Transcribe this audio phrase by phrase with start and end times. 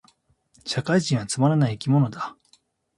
[0.65, 2.35] 社会人はつまらない生き物だ